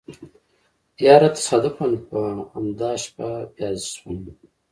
[1.05, 2.19] يره تصادفاً په
[2.57, 4.17] امدا شپه بيا شوم.